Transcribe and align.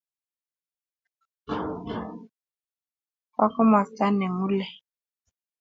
bo 3.35 3.45
komosta 3.53 4.05
ne 4.09 4.25
ngulei 4.33 4.73